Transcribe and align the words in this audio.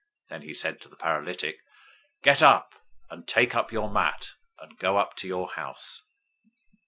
(then 0.29 0.41
he 0.41 0.51
said 0.51 0.81
to 0.81 0.89
the 0.89 0.95
paralytic), 0.95 1.59
"Get 2.23 2.41
up, 2.41 2.73
and 3.11 3.27
take 3.27 3.53
up 3.53 3.71
your 3.71 3.87
mat, 3.87 4.31
and 4.57 4.75
go 4.79 4.97
up 4.97 5.15
to 5.17 5.27
your 5.27 5.49
house." 5.51 6.01